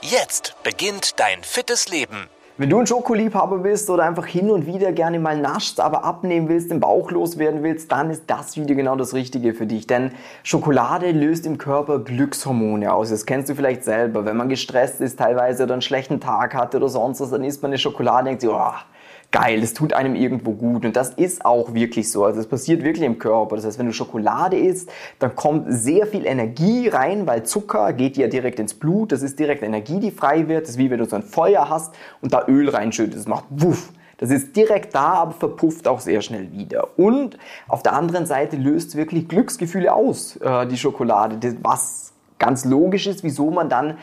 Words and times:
Jetzt 0.00 0.54
beginnt 0.62 1.18
dein 1.18 1.42
fittes 1.42 1.88
Leben. 1.88 2.28
Wenn 2.56 2.70
du 2.70 2.78
ein 2.78 2.86
Schokoliebhaber 2.86 3.58
bist 3.58 3.90
oder 3.90 4.04
einfach 4.04 4.26
hin 4.26 4.48
und 4.48 4.64
wieder 4.64 4.92
gerne 4.92 5.18
mal 5.18 5.36
naschst, 5.36 5.80
aber 5.80 6.04
abnehmen 6.04 6.48
willst, 6.48 6.70
den 6.70 6.78
Bauch 6.78 7.10
loswerden 7.10 7.64
willst, 7.64 7.90
dann 7.90 8.08
ist 8.10 8.22
das 8.28 8.56
Video 8.56 8.76
genau 8.76 8.94
das 8.94 9.12
Richtige 9.12 9.54
für 9.54 9.66
dich. 9.66 9.88
Denn 9.88 10.12
Schokolade 10.44 11.10
löst 11.10 11.46
im 11.46 11.58
Körper 11.58 11.98
Glückshormone 11.98 12.92
aus. 12.92 13.10
Das 13.10 13.26
kennst 13.26 13.48
du 13.48 13.56
vielleicht 13.56 13.82
selber. 13.82 14.24
Wenn 14.24 14.36
man 14.36 14.48
gestresst 14.48 15.00
ist 15.00 15.18
teilweise 15.18 15.64
oder 15.64 15.72
einen 15.72 15.82
schlechten 15.82 16.20
Tag 16.20 16.54
hatte 16.54 16.76
oder 16.76 16.88
sonst 16.88 17.20
was, 17.20 17.30
dann 17.30 17.42
isst 17.42 17.62
man 17.62 17.72
eine 17.72 17.78
Schokolade 17.78 18.20
und 18.20 18.26
denkt 18.26 18.40
sich, 18.42 18.50
oh, 18.50 18.72
geil, 19.30 19.60
das 19.60 19.74
tut 19.74 19.92
einem 19.92 20.14
irgendwo 20.14 20.52
gut. 20.52 20.84
Und 20.84 20.96
das 20.96 21.10
ist 21.10 21.44
auch 21.44 21.74
wirklich 21.74 22.10
so. 22.10 22.24
Also 22.24 22.40
es 22.40 22.46
passiert 22.46 22.82
wirklich 22.82 23.04
im 23.04 23.18
Körper. 23.18 23.56
Das 23.56 23.64
heißt, 23.64 23.78
wenn 23.78 23.86
du 23.86 23.92
Schokolade 23.92 24.58
isst, 24.58 24.90
dann 25.18 25.36
kommt 25.36 25.66
sehr 25.68 26.06
viel 26.06 26.26
Energie 26.26 26.88
rein, 26.88 27.26
weil 27.26 27.42
Zucker 27.42 27.92
geht 27.92 28.16
ja 28.16 28.28
direkt 28.28 28.58
ins 28.58 28.74
Blut. 28.74 29.12
Das 29.12 29.22
ist 29.22 29.38
direkt 29.38 29.62
Energie, 29.62 30.00
die 30.00 30.10
frei 30.10 30.48
wird. 30.48 30.62
Das 30.62 30.70
ist 30.70 30.78
wie 30.78 30.90
wenn 30.90 30.98
du 30.98 31.04
so 31.04 31.16
ein 31.16 31.22
Feuer 31.22 31.68
hast 31.68 31.94
und 32.20 32.32
da 32.32 32.46
Öl 32.48 32.68
reinschüttest. 32.68 33.18
Das 33.18 33.28
macht 33.28 33.44
wuff. 33.50 33.92
Das 34.18 34.30
ist 34.30 34.56
direkt 34.56 34.94
da, 34.94 35.12
aber 35.12 35.32
verpufft 35.32 35.86
auch 35.86 36.00
sehr 36.00 36.22
schnell 36.22 36.50
wieder. 36.52 36.98
Und 36.98 37.38
auf 37.68 37.84
der 37.84 37.92
anderen 37.92 38.26
Seite 38.26 38.56
löst 38.56 38.96
wirklich 38.96 39.28
Glücksgefühle 39.28 39.94
aus, 39.94 40.36
äh, 40.36 40.66
die 40.66 40.76
Schokolade. 40.76 41.38
Was 41.62 42.12
ganz 42.38 42.64
logisch 42.64 43.06
ist, 43.06 43.22
wieso 43.22 43.50
man 43.50 43.68
dann 43.68 43.98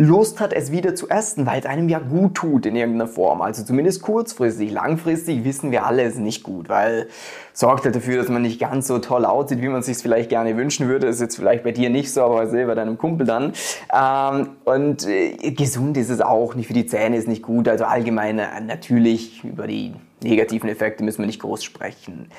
Lust 0.00 0.40
hat, 0.40 0.54
es 0.54 0.72
wieder 0.72 0.94
zu 0.94 1.10
essen, 1.10 1.44
weil 1.44 1.60
es 1.60 1.66
einem 1.66 1.90
ja 1.90 1.98
gut 1.98 2.34
tut 2.34 2.64
in 2.64 2.74
irgendeiner 2.74 3.06
Form. 3.06 3.42
Also 3.42 3.64
zumindest 3.64 4.00
kurzfristig. 4.00 4.72
Langfristig 4.72 5.44
wissen 5.44 5.70
wir 5.72 5.84
alle, 5.84 6.04
es 6.04 6.14
ist 6.14 6.20
nicht 6.20 6.42
gut, 6.42 6.70
weil 6.70 7.08
sorgt 7.52 7.84
halt 7.84 7.94
dafür, 7.94 8.16
dass 8.16 8.28
man 8.30 8.40
nicht 8.40 8.58
ganz 8.58 8.86
so 8.86 8.98
toll 8.98 9.26
aussieht, 9.26 9.60
wie 9.60 9.68
man 9.68 9.82
sich 9.82 9.98
vielleicht 9.98 10.30
gerne 10.30 10.56
wünschen 10.56 10.88
würde. 10.88 11.06
Ist 11.06 11.20
jetzt 11.20 11.36
vielleicht 11.36 11.64
bei 11.64 11.72
dir 11.72 11.90
nicht 11.90 12.10
so, 12.12 12.22
aber 12.22 12.46
selber 12.46 12.74
deinem 12.74 12.96
Kumpel 12.96 13.26
dann. 13.26 13.52
Ähm, 13.94 14.48
und 14.64 15.06
äh, 15.06 15.50
gesund 15.50 15.98
ist 15.98 16.08
es 16.08 16.22
auch 16.22 16.54
nicht. 16.54 16.68
Für 16.68 16.72
die 16.72 16.86
Zähne 16.86 17.18
ist 17.18 17.28
nicht 17.28 17.42
gut. 17.42 17.68
Also 17.68 17.84
allgemein 17.84 18.38
äh, 18.38 18.58
natürlich 18.66 19.44
über 19.44 19.66
die 19.66 19.92
negativen 20.22 20.70
Effekte 20.70 21.04
müssen 21.04 21.18
wir 21.18 21.26
nicht 21.26 21.42
groß 21.42 21.62
sprechen. 21.62 22.30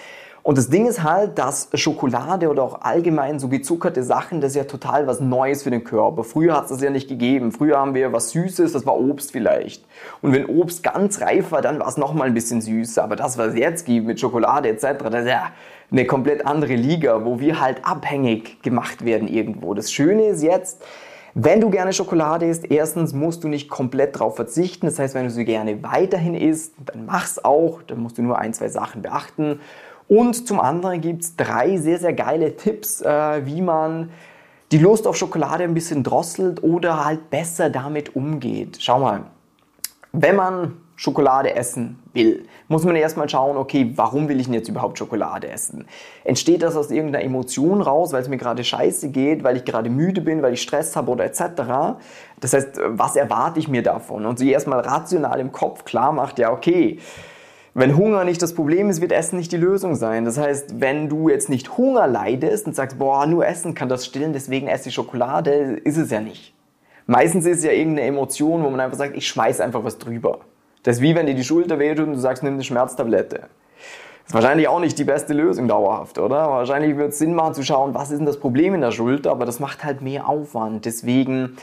Und 0.43 0.57
das 0.57 0.69
Ding 0.69 0.87
ist 0.87 1.03
halt, 1.03 1.37
dass 1.37 1.69
Schokolade 1.75 2.49
oder 2.49 2.63
auch 2.63 2.81
allgemein 2.81 3.39
so 3.39 3.47
gezuckerte 3.47 4.03
Sachen, 4.03 4.41
das 4.41 4.51
ist 4.51 4.55
ja 4.55 4.63
total 4.63 5.05
was 5.05 5.19
Neues 5.19 5.61
für 5.61 5.69
den 5.69 5.83
Körper. 5.83 6.23
Früher 6.23 6.55
hat 6.55 6.63
es 6.63 6.69
das 6.71 6.81
ja 6.81 6.89
nicht 6.89 7.07
gegeben. 7.07 7.51
Früher 7.51 7.77
haben 7.77 7.93
wir 7.93 8.11
was 8.11 8.31
Süßes, 8.31 8.71
das 8.71 8.85
war 8.85 8.99
Obst 8.99 9.31
vielleicht. 9.31 9.85
Und 10.21 10.33
wenn 10.33 10.47
Obst 10.47 10.81
ganz 10.81 11.21
reif 11.21 11.51
war, 11.51 11.61
dann 11.61 11.79
war 11.79 11.87
es 11.87 11.97
nochmal 11.97 12.27
ein 12.27 12.33
bisschen 12.33 12.61
süßer. 12.61 13.03
Aber 13.03 13.15
das, 13.15 13.37
was 13.37 13.49
es 13.49 13.59
jetzt 13.59 13.85
gibt 13.85 14.07
mit 14.07 14.19
Schokolade 14.19 14.69
etc., 14.69 15.03
das 15.11 15.21
ist 15.21 15.29
ja 15.29 15.51
eine 15.91 16.05
komplett 16.05 16.45
andere 16.47 16.73
Liga, 16.73 17.23
wo 17.23 17.39
wir 17.39 17.59
halt 17.59 17.85
abhängig 17.85 18.63
gemacht 18.63 19.05
werden 19.05 19.27
irgendwo. 19.27 19.75
Das 19.75 19.91
Schöne 19.91 20.23
ist 20.27 20.41
jetzt, 20.41 20.81
wenn 21.33 21.61
du 21.61 21.69
gerne 21.69 21.93
Schokolade 21.93 22.45
isst, 22.45 22.69
erstens 22.69 23.13
musst 23.13 23.43
du 23.43 23.47
nicht 23.47 23.69
komplett 23.69 24.15
darauf 24.15 24.35
verzichten. 24.35 24.87
Das 24.87 24.99
heißt, 24.99 25.13
wenn 25.13 25.25
du 25.25 25.29
sie 25.29 25.45
gerne 25.45 25.83
weiterhin 25.83 26.33
isst, 26.33 26.73
dann 26.85 27.05
mach's 27.05 27.43
auch. 27.43 27.81
Dann 27.83 27.99
musst 27.99 28.17
du 28.17 28.23
nur 28.23 28.39
ein, 28.39 28.53
zwei 28.53 28.69
Sachen 28.69 29.01
beachten. 29.01 29.59
Und 30.11 30.45
zum 30.45 30.59
anderen 30.59 30.99
gibt 30.99 31.21
es 31.21 31.37
drei 31.37 31.77
sehr, 31.77 31.97
sehr 31.97 32.11
geile 32.11 32.57
Tipps, 32.57 33.01
äh, 33.01 33.45
wie 33.45 33.61
man 33.61 34.09
die 34.73 34.77
Lust 34.77 35.07
auf 35.07 35.15
Schokolade 35.15 35.63
ein 35.63 35.73
bisschen 35.73 36.03
drosselt 36.03 36.61
oder 36.63 37.05
halt 37.05 37.29
besser 37.29 37.69
damit 37.69 38.13
umgeht. 38.13 38.77
Schau 38.81 38.99
mal, 38.99 39.21
wenn 40.11 40.35
man 40.35 40.73
Schokolade 40.97 41.55
essen 41.55 41.97
will, 42.11 42.45
muss 42.67 42.83
man 42.83 42.97
erstmal 42.97 43.29
schauen, 43.29 43.55
okay, 43.55 43.93
warum 43.95 44.27
will 44.27 44.41
ich 44.41 44.47
denn 44.47 44.53
jetzt 44.53 44.67
überhaupt 44.67 44.97
Schokolade 44.97 45.47
essen? 45.47 45.85
Entsteht 46.25 46.61
das 46.61 46.75
aus 46.75 46.91
irgendeiner 46.91 47.23
Emotion 47.23 47.79
raus, 47.79 48.11
weil 48.11 48.21
es 48.21 48.27
mir 48.27 48.37
gerade 48.37 48.65
scheiße 48.65 49.11
geht, 49.11 49.45
weil 49.45 49.55
ich 49.55 49.63
gerade 49.63 49.89
müde 49.89 50.19
bin, 50.19 50.41
weil 50.41 50.51
ich 50.51 50.61
Stress 50.61 50.93
habe 50.97 51.09
oder 51.09 51.23
etc.? 51.23 51.95
Das 52.41 52.51
heißt, 52.51 52.81
was 52.85 53.15
erwarte 53.15 53.61
ich 53.61 53.69
mir 53.69 53.81
davon? 53.81 54.25
Und 54.25 54.39
sie 54.39 54.51
erstmal 54.51 54.81
rational 54.81 55.39
im 55.39 55.53
Kopf 55.53 55.85
klar 55.85 56.11
macht, 56.11 56.37
ja, 56.37 56.51
okay, 56.51 56.99
wenn 57.73 57.95
Hunger 57.95 58.25
nicht 58.25 58.41
das 58.41 58.53
Problem 58.53 58.89
ist, 58.89 58.99
wird 58.99 59.13
Essen 59.13 59.37
nicht 59.37 59.51
die 59.51 59.57
Lösung 59.57 59.95
sein. 59.95 60.25
Das 60.25 60.37
heißt, 60.37 60.81
wenn 60.81 61.07
du 61.07 61.29
jetzt 61.29 61.49
nicht 61.49 61.77
Hunger 61.77 62.05
leidest 62.05 62.67
und 62.67 62.75
sagst, 62.75 62.99
boah, 62.99 63.25
nur 63.25 63.45
Essen 63.47 63.73
kann 63.73 63.87
das 63.87 64.05
stillen, 64.05 64.33
deswegen 64.33 64.67
esse 64.67 64.89
ich 64.89 64.95
Schokolade, 64.95 65.51
ist 65.83 65.97
es 65.97 66.11
ja 66.11 66.19
nicht. 66.19 66.53
Meistens 67.07 67.45
ist 67.45 67.59
es 67.59 67.63
ja 67.63 67.71
irgendeine 67.71 68.07
Emotion, 68.07 68.63
wo 68.63 68.69
man 68.69 68.79
einfach 68.79 68.97
sagt, 68.97 69.15
ich 69.15 69.27
schmeiß 69.27 69.61
einfach 69.61 69.83
was 69.83 69.97
drüber. 69.97 70.39
Das 70.83 70.97
ist 70.97 71.01
wie 71.01 71.15
wenn 71.15 71.27
dir 71.27 71.35
die 71.35 71.43
Schulter 71.43 71.79
wehtut 71.79 72.07
und 72.07 72.13
du 72.13 72.19
sagst, 72.19 72.43
nimm 72.43 72.53
eine 72.53 72.63
Schmerztablette. 72.63 73.37
Das 73.39 74.27
ist 74.27 74.33
wahrscheinlich 74.33 74.67
auch 74.67 74.79
nicht 74.79 74.99
die 74.99 75.03
beste 75.03 75.33
Lösung 75.33 75.67
dauerhaft, 75.67 76.19
oder? 76.19 76.49
Wahrscheinlich 76.49 76.97
wird 76.97 77.11
es 77.11 77.19
Sinn 77.19 77.33
machen 77.33 77.53
zu 77.53 77.63
schauen, 77.63 77.93
was 77.93 78.11
ist 78.11 78.19
denn 78.19 78.25
das 78.25 78.39
Problem 78.39 78.75
in 78.75 78.81
der 78.81 78.91
Schulter, 78.91 79.31
aber 79.31 79.45
das 79.45 79.59
macht 79.59 79.83
halt 79.83 80.01
mehr 80.01 80.27
Aufwand. 80.27 80.85
Deswegen 80.85 81.57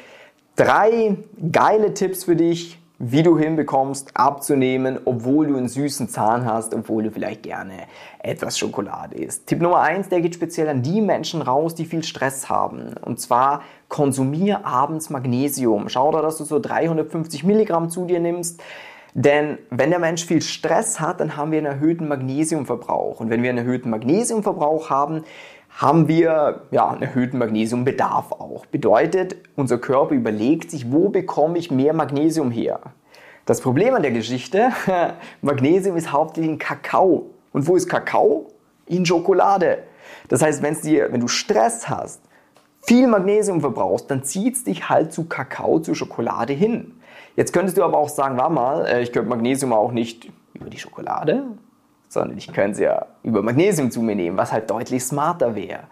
drei 0.57 1.17
geile 1.53 1.95
Tipps 1.95 2.25
für 2.25 2.37
dich, 2.37 2.79
wie 2.99 3.23
du 3.23 3.39
hinbekommst, 3.39 4.11
abzunehmen, 4.15 4.99
obwohl 5.05 5.47
du 5.47 5.57
einen 5.57 5.69
süßen 5.69 6.09
Zahn 6.09 6.45
hast, 6.45 6.75
obwohl 6.75 7.05
du 7.05 7.11
vielleicht 7.13 7.45
gerne 7.45 7.85
etwas 8.19 8.59
Schokolade 8.59 9.17
isst. 9.17 9.47
Tipp 9.47 9.63
Nummer 9.63 9.81
eins, 9.81 10.09
der 10.09 10.21
geht 10.21 10.35
speziell 10.35 10.69
an 10.69 10.83
die 10.83 11.01
Menschen 11.01 11.41
raus, 11.41 11.77
die 11.77 11.85
viel 11.85 12.03
Stress 12.03 12.49
haben. 12.49 12.95
Und 13.05 13.21
zwar 13.21 13.63
konsumier 13.89 14.67
abends 14.67 15.11
Magnesium. 15.11 15.89
Schau 15.89 16.11
da, 16.11 16.23
dass 16.23 16.39
du 16.39 16.45
so 16.45 16.59
350 16.59 17.45
Milligramm 17.45 17.89
zu 17.89 18.05
dir 18.05 18.19
nimmst. 18.19 18.61
Denn 19.15 19.59
wenn 19.71 19.91
der 19.91 20.01
Mensch 20.01 20.25
viel 20.25 20.43
Stress 20.43 21.01
hat, 21.01 21.21
dann 21.21 21.37
haben 21.37 21.51
wir 21.53 21.59
einen 21.59 21.67
erhöhten 21.67 22.09
Magnesiumverbrauch. 22.09 23.21
Und 23.21 23.31
wenn 23.31 23.43
wir 23.43 23.51
einen 23.51 23.59
erhöhten 23.59 23.91
Magnesiumverbrauch 23.91 24.91
haben, 24.91 25.25
haben 25.79 26.09
wir 26.09 26.63
ja, 26.73 26.89
einen 26.89 27.03
erhöhten 27.03 27.39
Magnesiumbedarf 27.39 28.33
auch. 28.33 28.67
Bedeutet, 28.67 29.37
unser 29.55 29.79
Körper 29.79 30.15
überlegt 30.15 30.73
sich, 30.73 30.91
wo 30.91 31.09
bekomme 31.09 31.57
ich 31.57 31.71
mehr 31.71 31.95
Magnesium 31.95 32.51
her? 32.51 32.81
Das 33.47 33.61
Problem 33.61 33.95
an 33.95 34.03
der 34.03 34.11
Geschichte, 34.11 34.71
Magnesium 35.41 35.97
ist 35.97 36.11
hauptsächlich 36.11 36.53
in 36.53 36.59
Kakao. 36.59 37.31
Und 37.53 37.69
wo 37.69 37.77
ist 37.77 37.89
Kakao? 37.89 38.49
In 38.87 39.07
Schokolade. 39.07 39.85
Das 40.29 40.43
heißt, 40.43 40.63
wenn's 40.63 40.81
dir, 40.81 41.13
wenn 41.13 41.21
du 41.21 41.29
Stress 41.29 41.89
hast, 41.89 42.23
viel 42.81 43.07
Magnesium 43.07 43.61
verbrauchst, 43.61 44.11
dann 44.11 44.25
zieht 44.25 44.57
es 44.57 44.65
dich 44.65 44.89
halt 44.89 45.13
zu 45.13 45.27
Kakao, 45.27 45.79
zu 45.79 45.95
Schokolade 45.95 46.55
hin. 46.55 47.01
Jetzt 47.37 47.53
könntest 47.53 47.79
du 47.79 47.85
aber 47.85 47.99
auch 47.99 48.09
sagen, 48.09 48.37
war 48.37 48.51
mal, 48.51 48.85
äh, 48.85 49.03
ich 49.03 49.13
könnte 49.13 49.29
Magnesium 49.29 49.73
auch 49.73 49.93
nicht 49.93 50.29
über 50.55 50.71
die 50.71 50.79
Schokolade, 50.79 51.45
sondern 52.19 52.37
ich 52.37 52.53
könnte 52.53 52.73
es 52.73 52.79
ja 52.81 53.07
über 53.23 53.43
Magnesium 53.43 53.91
zu 53.91 54.03
mir 54.03 54.17
nehmen, 54.17 54.37
was 54.37 54.53
halt 54.53 54.71
deutlich 54.71 55.05
smarter 55.05 55.55
wäre. 55.55 55.85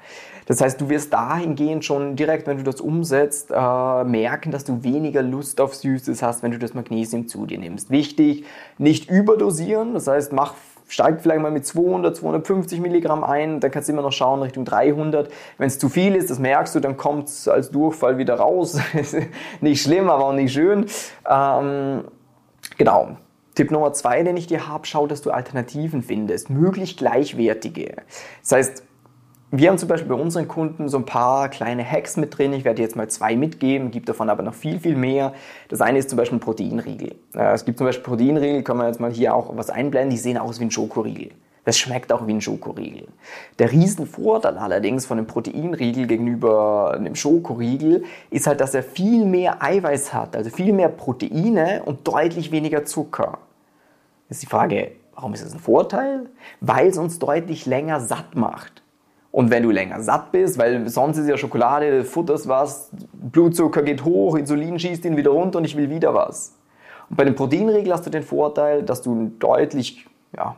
Das 0.46 0.60
heißt, 0.60 0.80
du 0.80 0.88
wirst 0.88 1.12
dahingehend 1.12 1.84
schon 1.84 2.14
direkt, 2.14 2.46
wenn 2.46 2.56
du 2.58 2.62
das 2.62 2.80
umsetzt, 2.80 3.50
äh, 3.50 4.04
merken, 4.04 4.52
dass 4.52 4.64
du 4.64 4.84
weniger 4.84 5.22
Lust 5.22 5.60
auf 5.60 5.74
Süßes 5.74 6.22
hast, 6.22 6.42
wenn 6.42 6.52
du 6.52 6.58
das 6.58 6.74
Magnesium 6.74 7.26
zu 7.26 7.46
dir 7.46 7.58
nimmst. 7.58 7.90
Wichtig, 7.90 8.44
nicht 8.78 9.10
überdosieren, 9.10 9.94
das 9.94 10.06
heißt, 10.06 10.32
mach 10.32 10.54
steigt 10.88 11.22
vielleicht 11.22 11.42
mal 11.42 11.50
mit 11.50 11.66
200, 11.66 12.14
250 12.14 12.78
Milligramm 12.78 13.24
ein, 13.24 13.58
dann 13.58 13.72
kannst 13.72 13.88
du 13.88 13.92
immer 13.92 14.02
noch 14.02 14.12
schauen 14.12 14.40
Richtung 14.42 14.64
300. 14.64 15.28
Wenn 15.58 15.66
es 15.66 15.80
zu 15.80 15.88
viel 15.88 16.14
ist, 16.14 16.30
das 16.30 16.38
merkst 16.38 16.76
du, 16.76 16.80
dann 16.80 16.96
kommt 16.96 17.26
es 17.26 17.48
als 17.48 17.72
Durchfall 17.72 18.18
wieder 18.18 18.36
raus. 18.36 18.78
nicht 19.60 19.82
schlimm, 19.82 20.08
aber 20.08 20.26
auch 20.26 20.32
nicht 20.32 20.52
schön. 20.52 20.86
Ähm, 21.28 22.04
genau, 22.78 23.16
Tipp 23.56 23.70
Nummer 23.70 23.92
zwei, 23.94 24.22
den 24.22 24.36
ich 24.36 24.46
dir 24.46 24.68
habe, 24.68 24.86
schau, 24.86 25.06
dass 25.06 25.22
du 25.22 25.30
Alternativen 25.30 26.02
findest, 26.02 26.50
möglichst 26.50 26.98
gleichwertige. 26.98 27.96
Das 28.42 28.52
heißt, 28.52 28.82
wir 29.50 29.70
haben 29.70 29.78
zum 29.78 29.88
Beispiel 29.88 30.08
bei 30.08 30.20
unseren 30.20 30.46
Kunden 30.46 30.88
so 30.90 30.98
ein 30.98 31.06
paar 31.06 31.48
kleine 31.48 31.88
Hacks 31.88 32.18
mit 32.18 32.36
drin. 32.36 32.52
Ich 32.52 32.64
werde 32.64 32.82
jetzt 32.82 32.96
mal 32.96 33.08
zwei 33.08 33.34
mitgeben, 33.34 33.90
gibt 33.90 34.08
davon 34.08 34.28
aber 34.28 34.42
noch 34.42 34.54
viel, 34.54 34.78
viel 34.78 34.94
mehr. 34.96 35.32
Das 35.68 35.80
eine 35.80 35.98
ist 35.98 36.10
zum 36.10 36.18
Beispiel 36.18 36.36
ein 36.36 36.40
Proteinriegel. 36.40 37.14
Es 37.32 37.64
gibt 37.64 37.78
zum 37.78 37.86
Beispiel 37.86 38.04
Proteinriegel, 38.04 38.62
kann 38.62 38.76
man 38.76 38.88
jetzt 38.88 39.00
mal 39.00 39.10
hier 39.10 39.34
auch 39.34 39.56
was 39.56 39.70
einblenden, 39.70 40.10
die 40.10 40.18
sehen 40.18 40.36
aus 40.36 40.60
wie 40.60 40.64
ein 40.64 40.70
Schokoriegel. 40.70 41.30
Das 41.64 41.78
schmeckt 41.78 42.12
auch 42.12 42.26
wie 42.26 42.34
ein 42.34 42.40
Schokoriegel. 42.42 43.08
Der 43.58 43.72
Riesenvorteil 43.72 44.58
allerdings 44.58 45.06
von 45.06 45.16
einem 45.16 45.26
Proteinriegel 45.26 46.06
gegenüber 46.06 46.92
einem 46.94 47.14
Schokoriegel 47.14 48.04
ist 48.30 48.46
halt, 48.46 48.60
dass 48.60 48.74
er 48.74 48.82
viel 48.82 49.24
mehr 49.24 49.62
Eiweiß 49.62 50.12
hat, 50.12 50.36
also 50.36 50.50
viel 50.50 50.72
mehr 50.72 50.88
Proteine 50.88 51.82
und 51.84 52.06
deutlich 52.06 52.52
weniger 52.52 52.84
Zucker. 52.84 53.38
Ist 54.28 54.42
die 54.42 54.46
Frage, 54.46 54.92
warum 55.14 55.34
ist 55.34 55.44
das 55.44 55.52
ein 55.52 55.60
Vorteil? 55.60 56.26
Weil 56.60 56.88
es 56.88 56.98
uns 56.98 57.18
deutlich 57.18 57.66
länger 57.66 58.00
satt 58.00 58.34
macht. 58.34 58.82
Und 59.30 59.50
wenn 59.50 59.62
du 59.62 59.70
länger 59.70 60.00
satt 60.02 60.32
bist, 60.32 60.56
weil 60.58 60.88
sonst 60.88 61.18
ist 61.18 61.28
ja 61.28 61.36
Schokolade, 61.36 62.04
futterst 62.04 62.48
was, 62.48 62.90
Blutzucker 63.12 63.82
geht 63.82 64.04
hoch, 64.04 64.36
Insulin 64.36 64.78
schießt 64.78 65.04
ihn 65.04 65.16
wieder 65.16 65.30
runter 65.30 65.58
und 65.58 65.64
ich 65.64 65.76
will 65.76 65.90
wieder 65.90 66.14
was. 66.14 66.54
Und 67.10 67.16
bei 67.16 67.24
dem 67.24 67.34
Proteinriegel 67.34 67.92
hast 67.92 68.06
du 68.06 68.10
den 68.10 68.22
Vorteil, 68.22 68.82
dass 68.82 69.02
du 69.02 69.12
einen 69.12 69.38
deutlich 69.38 70.06
ja, 70.34 70.56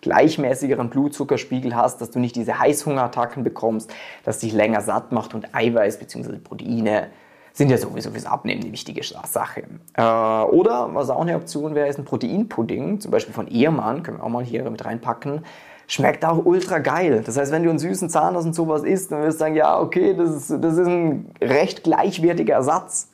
gleichmäßigeren 0.00 0.90
Blutzuckerspiegel 0.90 1.76
hast, 1.76 2.00
dass 2.00 2.10
du 2.10 2.18
nicht 2.18 2.34
diese 2.34 2.58
Heißhungerattacken 2.58 3.44
bekommst, 3.44 3.92
dass 4.24 4.38
dich 4.38 4.52
länger 4.52 4.80
satt 4.80 5.12
macht 5.12 5.34
und 5.34 5.54
Eiweiß 5.54 5.98
bzw. 5.98 6.38
Proteine 6.38 7.08
sind 7.54 7.70
ja 7.70 7.78
sowieso 7.78 8.10
fürs 8.10 8.26
Abnehmen 8.26 8.62
eine 8.62 8.72
wichtige 8.72 9.00
Sache. 9.02 9.62
Äh, 9.94 10.02
oder 10.02 10.90
was 10.92 11.08
auch 11.08 11.22
eine 11.22 11.36
Option 11.36 11.74
wäre, 11.74 11.88
ist 11.88 11.98
ein 11.98 12.04
Proteinpudding, 12.04 13.00
zum 13.00 13.10
Beispiel 13.12 13.32
von 13.32 13.46
Ehrmann, 13.46 14.02
können 14.02 14.18
wir 14.18 14.24
auch 14.24 14.28
mal 14.28 14.44
hier 14.44 14.68
mit 14.68 14.84
reinpacken. 14.84 15.44
Schmeckt 15.86 16.24
auch 16.24 16.44
ultra 16.44 16.78
geil. 16.78 17.22
Das 17.24 17.36
heißt, 17.36 17.52
wenn 17.52 17.62
du 17.62 17.70
einen 17.70 17.78
süßen 17.78 18.10
Zahn 18.10 18.34
aus 18.36 18.44
und 18.44 18.54
sowas 18.54 18.82
isst, 18.82 19.12
dann 19.12 19.22
wirst 19.22 19.36
du 19.36 19.38
sagen, 19.38 19.54
ja, 19.54 19.78
okay, 19.78 20.14
das 20.14 20.30
ist, 20.30 20.64
das 20.64 20.78
ist 20.78 20.86
ein 20.86 21.30
recht 21.40 21.84
gleichwertiger 21.84 22.54
Ersatz. 22.54 23.10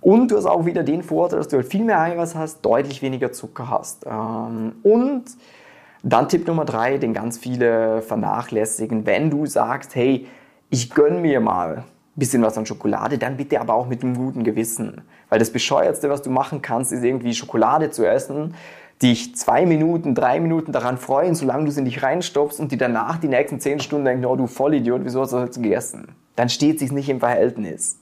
Und 0.00 0.30
du 0.30 0.36
hast 0.36 0.46
auch 0.46 0.64
wieder 0.64 0.84
den 0.84 1.02
Vorteil, 1.02 1.38
dass 1.38 1.48
du 1.48 1.56
halt 1.56 1.66
viel 1.66 1.84
mehr 1.84 2.00
Eiweiß 2.00 2.34
hast, 2.34 2.62
deutlich 2.62 3.02
weniger 3.02 3.32
Zucker 3.32 3.68
hast. 3.68 4.06
Ähm, 4.06 4.76
und 4.82 5.24
dann 6.02 6.28
Tipp 6.28 6.46
Nummer 6.46 6.64
drei, 6.64 6.96
den 6.96 7.12
ganz 7.12 7.38
viele 7.38 8.00
vernachlässigen, 8.02 9.04
wenn 9.04 9.30
du 9.30 9.44
sagst, 9.46 9.94
hey, 9.94 10.26
ich 10.70 10.90
gönn 10.94 11.20
mir 11.20 11.40
mal 11.40 11.84
bisschen 12.16 12.42
was 12.42 12.58
an 12.58 12.66
Schokolade, 12.66 13.18
dann 13.18 13.36
bitte 13.36 13.60
aber 13.60 13.74
auch 13.74 13.86
mit 13.86 14.02
einem 14.02 14.16
guten 14.16 14.44
Gewissen. 14.44 15.02
Weil 15.28 15.38
das 15.38 15.50
Bescheuertste, 15.50 16.10
was 16.10 16.22
du 16.22 16.30
machen 16.30 16.60
kannst, 16.60 16.92
ist 16.92 17.02
irgendwie 17.02 17.34
Schokolade 17.34 17.90
zu 17.90 18.06
essen, 18.06 18.54
dich 19.02 19.34
zwei 19.34 19.66
Minuten, 19.66 20.14
drei 20.14 20.38
Minuten 20.38 20.72
daran 20.72 20.98
freuen, 20.98 21.34
solange 21.34 21.64
du 21.64 21.70
sie 21.72 21.82
nicht 21.82 22.02
reinstopfst 22.02 22.60
und 22.60 22.70
die 22.70 22.76
danach 22.76 23.18
die 23.18 23.28
nächsten 23.28 23.60
zehn 23.60 23.80
Stunden 23.80 24.04
denken, 24.04 24.24
oh 24.26 24.36
du 24.36 24.46
Vollidiot, 24.46 25.00
wieso 25.04 25.22
hast 25.22 25.32
du 25.32 25.36
das 25.36 25.46
jetzt 25.46 25.62
gegessen? 25.62 26.14
Dann 26.36 26.48
steht 26.48 26.78
sich 26.78 26.92
nicht 26.92 27.08
im 27.08 27.20
Verhältnis. 27.20 27.98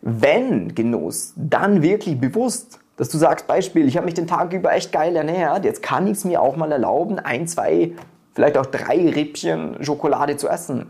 Wenn 0.00 0.74
Genuss, 0.74 1.32
dann 1.36 1.82
wirklich 1.82 2.20
bewusst, 2.20 2.78
dass 2.96 3.08
du 3.08 3.18
sagst, 3.18 3.46
Beispiel, 3.46 3.86
ich 3.88 3.96
habe 3.96 4.04
mich 4.04 4.14
den 4.14 4.26
Tag 4.26 4.52
über 4.52 4.72
echt 4.72 4.92
geil 4.92 5.16
ernährt, 5.16 5.64
jetzt 5.64 5.82
kann 5.82 6.06
ich 6.06 6.18
es 6.18 6.24
mir 6.24 6.40
auch 6.40 6.56
mal 6.56 6.70
erlauben, 6.70 7.18
ein, 7.18 7.46
zwei, 7.46 7.92
vielleicht 8.34 8.56
auch 8.58 8.66
drei 8.66 9.10
Rippchen 9.10 9.82
Schokolade 9.82 10.36
zu 10.36 10.48
essen. 10.48 10.86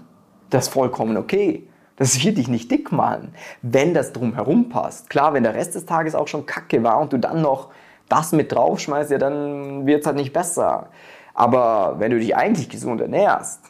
Das 0.50 0.66
ist 0.66 0.72
vollkommen 0.72 1.16
okay. 1.16 1.69
Das 1.98 2.24
wird 2.24 2.38
dich 2.38 2.48
nicht 2.48 2.70
dick 2.70 2.92
machen, 2.92 3.34
wenn 3.60 3.92
das 3.92 4.12
drumherum 4.12 4.68
passt. 4.68 5.10
Klar, 5.10 5.34
wenn 5.34 5.42
der 5.42 5.54
Rest 5.54 5.74
des 5.74 5.84
Tages 5.84 6.14
auch 6.14 6.28
schon 6.28 6.46
kacke 6.46 6.82
war 6.84 7.00
und 7.00 7.12
du 7.12 7.18
dann 7.18 7.42
noch 7.42 7.70
das 8.08 8.32
mit 8.32 8.52
draufschmeißt, 8.52 9.10
ja, 9.10 9.18
dann 9.18 9.84
wird 9.84 10.00
es 10.00 10.06
halt 10.06 10.16
nicht 10.16 10.32
besser. 10.32 10.88
Aber 11.34 11.96
wenn 11.98 12.12
du 12.12 12.18
dich 12.18 12.36
eigentlich 12.36 12.68
gesund 12.68 13.00
ernährst, 13.00 13.60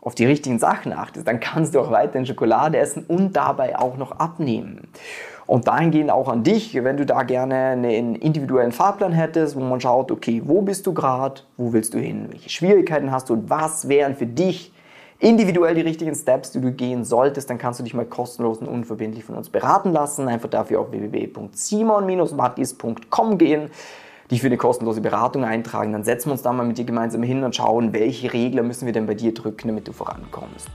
auf 0.00 0.14
die 0.14 0.26
richtigen 0.26 0.58
Sachen 0.58 0.92
achtest, 0.92 1.26
dann 1.26 1.40
kannst 1.40 1.74
du 1.74 1.80
auch 1.80 1.90
weiterhin 1.90 2.26
Schokolade 2.26 2.78
essen 2.78 3.04
und 3.06 3.34
dabei 3.34 3.78
auch 3.78 3.96
noch 3.96 4.12
abnehmen. 4.12 4.88
Und 5.46 5.66
dahingehend 5.66 6.10
auch 6.10 6.28
an 6.28 6.42
dich, 6.42 6.74
wenn 6.84 6.96
du 6.96 7.06
da 7.06 7.22
gerne 7.22 7.54
einen 7.54 8.14
individuellen 8.14 8.72
Fahrplan 8.72 9.12
hättest, 9.12 9.56
wo 9.56 9.60
man 9.60 9.80
schaut, 9.80 10.10
okay, 10.10 10.42
wo 10.44 10.62
bist 10.62 10.86
du 10.86 10.94
gerade, 10.94 11.42
wo 11.56 11.72
willst 11.72 11.94
du 11.94 11.98
hin, 11.98 12.26
welche 12.30 12.50
Schwierigkeiten 12.50 13.10
hast 13.10 13.28
du 13.28 13.34
und 13.34 13.48
was 13.48 13.88
wären 13.88 14.14
für 14.14 14.26
dich 14.26 14.73
individuell 15.18 15.74
die 15.74 15.80
richtigen 15.80 16.14
Steps, 16.14 16.52
die 16.52 16.60
du 16.60 16.70
gehen 16.72 17.04
solltest, 17.04 17.50
dann 17.50 17.58
kannst 17.58 17.80
du 17.80 17.84
dich 17.84 17.94
mal 17.94 18.04
kostenlos 18.04 18.58
und 18.58 18.68
unverbindlich 18.68 19.24
von 19.24 19.34
uns 19.36 19.48
beraten 19.48 19.92
lassen. 19.92 20.28
Einfach 20.28 20.50
dafür 20.50 20.80
auf 20.80 20.90
www.simon-mattis.com 20.90 23.38
gehen, 23.38 23.70
dich 24.30 24.40
für 24.40 24.48
eine 24.48 24.56
kostenlose 24.56 25.00
Beratung 25.00 25.44
eintragen. 25.44 25.92
Dann 25.92 26.04
setzen 26.04 26.28
wir 26.28 26.32
uns 26.32 26.42
da 26.42 26.52
mal 26.52 26.66
mit 26.66 26.78
dir 26.78 26.84
gemeinsam 26.84 27.22
hin 27.22 27.44
und 27.44 27.56
schauen, 27.56 27.92
welche 27.92 28.32
Regler 28.32 28.62
müssen 28.62 28.86
wir 28.86 28.92
denn 28.92 29.06
bei 29.06 29.14
dir 29.14 29.34
drücken, 29.34 29.68
damit 29.68 29.88
du 29.88 29.92
vorankommst. 29.92 30.68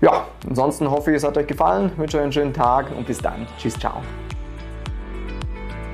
Ja, 0.00 0.26
ansonsten 0.48 0.90
hoffe 0.90 1.10
ich, 1.10 1.16
es 1.16 1.24
hat 1.24 1.36
euch 1.36 1.46
gefallen. 1.46 1.90
Ich 1.92 1.98
wünsche 1.98 2.18
euch 2.18 2.22
einen 2.22 2.32
schönen 2.32 2.52
Tag 2.52 2.86
und 2.96 3.06
bis 3.06 3.18
dann. 3.18 3.46
Tschüss, 3.58 3.78
ciao. 3.78 4.02